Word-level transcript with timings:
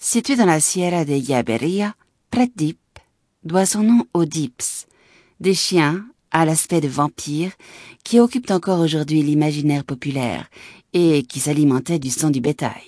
Situé 0.00 0.36
dans 0.36 0.46
la 0.46 0.60
Sierra 0.60 1.04
de 1.04 1.14
Yaberia, 1.14 1.92
Pratdip 2.30 2.78
doit 3.42 3.66
son 3.66 3.82
nom 3.82 4.04
aux 4.14 4.26
dips, 4.26 4.86
des 5.40 5.54
chiens 5.54 6.06
à 6.30 6.44
l'aspect 6.44 6.80
de 6.80 6.86
vampires 6.86 7.50
qui 8.04 8.20
occupent 8.20 8.52
encore 8.52 8.78
aujourd'hui 8.78 9.22
l'imaginaire 9.22 9.82
populaire 9.82 10.48
et 10.92 11.24
qui 11.24 11.40
s'alimentaient 11.40 11.98
du 11.98 12.10
sang 12.10 12.30
du 12.30 12.40
bétail. 12.40 12.84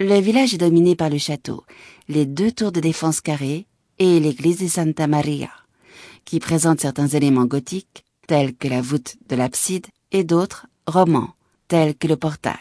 Le 0.00 0.20
village 0.20 0.54
est 0.54 0.58
dominé 0.58 0.96
par 0.96 1.10
le 1.10 1.18
château, 1.18 1.64
les 2.08 2.24
deux 2.24 2.50
tours 2.50 2.72
de 2.72 2.80
défense 2.80 3.20
carrées 3.20 3.66
et 3.98 4.18
l'église 4.18 4.58
de 4.60 4.68
Santa 4.68 5.06
Maria, 5.06 5.50
qui 6.24 6.40
présente 6.40 6.80
certains 6.80 7.08
éléments 7.08 7.44
gothiques, 7.44 8.04
tels 8.26 8.56
que 8.56 8.68
la 8.68 8.80
voûte 8.80 9.16
de 9.28 9.36
l'abside, 9.36 9.86
et 10.12 10.24
d'autres 10.24 10.66
romans, 10.86 11.34
tels 11.68 11.94
que 11.94 12.08
le 12.08 12.16
portail. 12.16 12.56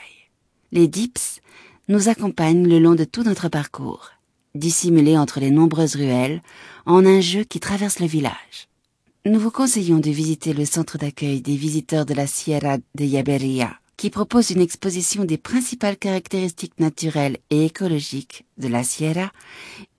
Les 0.74 0.90
dips 0.90 1.42
nous 1.88 2.10
accompagnent 2.10 2.68
le 2.68 2.80
long 2.80 2.96
de 2.96 3.04
tout 3.04 3.24
notre 3.24 3.50
parcours, 3.50 4.12
dissimulés 4.56 5.18
entre 5.18 5.40
les 5.40 5.52
nombreuses 5.52 5.96
ruelles, 5.96 6.42
en 6.86 7.06
un 7.06 7.22
jeu 7.22 7.44
qui 7.44 7.60
traverse 7.60 8.00
le 8.00 8.08
village. 8.08 8.68
Nous 9.26 9.40
vous 9.40 9.52
conseillons 9.52 10.00
de 10.00 10.10
visiter 10.10 10.54
le 10.54 10.66
centre 10.66 10.98
d'accueil 10.98 11.42
des 11.42 11.56
visiteurs 11.56 12.06
de 12.06 12.14
la 12.14 12.28
Sierra 12.28 12.78
de 12.96 13.06
Yaberia, 13.06 13.76
qui 13.98 14.10
propose 14.10 14.50
une 14.50 14.62
exposition 14.62 15.26
des 15.26 15.38
principales 15.38 15.98
caractéristiques 15.98 16.80
naturelles 16.80 17.38
et 17.52 17.66
écologiques 17.66 18.46
de 18.58 18.68
la 18.68 18.84
Sierra 18.84 19.32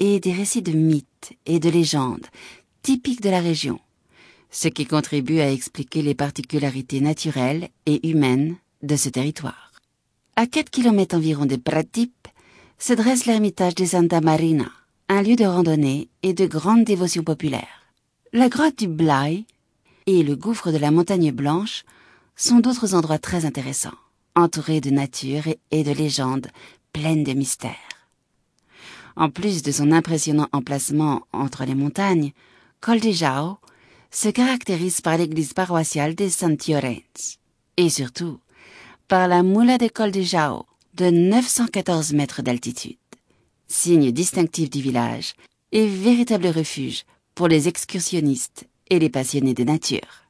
et 0.00 0.18
des 0.18 0.32
récits 0.32 0.62
de 0.62 0.72
mythes 0.72 1.34
et 1.46 1.60
de 1.60 1.70
légendes 1.70 2.26
typiques 2.82 3.20
de 3.20 3.30
la 3.30 3.40
région, 3.40 3.78
ce 4.50 4.68
qui 4.68 4.86
contribue 4.86 5.38
à 5.38 5.52
expliquer 5.52 6.02
les 6.02 6.16
particularités 6.16 7.00
naturelles 7.00 7.68
et 7.86 8.08
humaines 8.08 8.56
de 8.82 8.96
ce 8.96 9.08
territoire. 9.08 9.71
À 10.34 10.46
4 10.46 10.70
km 10.70 11.14
environ 11.14 11.44
de 11.44 11.56
Pratip 11.56 12.12
se 12.78 12.94
dresse 12.94 13.26
l'ermitage 13.26 13.74
de 13.74 13.84
Santa 13.84 14.22
Marina, 14.22 14.72
un 15.10 15.20
lieu 15.20 15.36
de 15.36 15.44
randonnée 15.44 16.08
et 16.22 16.32
de 16.32 16.46
grande 16.46 16.84
dévotion 16.84 17.22
populaire. 17.22 17.84
La 18.32 18.48
grotte 18.48 18.78
du 18.78 18.88
Blai 18.88 19.44
et 20.06 20.22
le 20.22 20.34
gouffre 20.34 20.72
de 20.72 20.78
la 20.78 20.90
montagne 20.90 21.32
blanche 21.32 21.84
sont 22.34 22.60
d'autres 22.60 22.94
endroits 22.94 23.18
très 23.18 23.44
intéressants, 23.44 23.98
entourés 24.34 24.80
de 24.80 24.88
nature 24.88 25.44
et 25.70 25.84
de 25.84 25.92
légendes 25.92 26.48
pleines 26.94 27.24
de 27.24 27.34
mystères. 27.34 28.08
En 29.16 29.28
plus 29.28 29.62
de 29.62 29.70
son 29.70 29.92
impressionnant 29.92 30.48
emplacement 30.52 31.26
entre 31.34 31.66
les 31.66 31.74
montagnes, 31.74 32.32
Col 32.80 33.00
de 33.00 33.10
Jao 33.10 33.58
se 34.10 34.30
caractérise 34.30 35.02
par 35.02 35.18
l'église 35.18 35.52
paroissiale 35.52 36.14
de 36.14 36.30
Saint 36.30 36.56
Llorenç 36.66 37.38
et 37.76 37.90
surtout 37.90 38.40
par 39.12 39.28
la 39.28 39.42
moula 39.42 39.76
de 39.76 39.88
Col 39.88 40.10
de 40.10 40.22
Jao 40.22 40.64
de 40.94 41.10
914 41.10 42.14
mètres 42.14 42.40
d'altitude, 42.40 42.96
signe 43.68 44.10
distinctif 44.10 44.70
du 44.70 44.80
village 44.80 45.34
et 45.70 45.86
véritable 45.86 46.46
refuge 46.46 47.04
pour 47.34 47.46
les 47.46 47.68
excursionnistes 47.68 48.66
et 48.88 48.98
les 48.98 49.10
passionnés 49.10 49.52
de 49.52 49.64
nature. 49.64 50.21